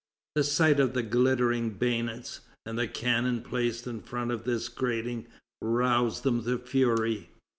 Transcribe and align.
The 0.33 0.43
sight 0.43 0.79
of 0.79 0.95
the 0.95 1.03
glittering 1.03 1.77
bayonets, 1.77 2.39
and 2.65 2.75
the 2.79 2.87
cannon 2.87 3.43
placed 3.43 3.85
in 3.85 4.01
front 4.01 4.31
of 4.31 4.45
this 4.45 4.67
grating, 4.67 5.27
roused 5.61 6.23
them 6.23 6.43
to 6.43 6.57
fury. 6.57 7.29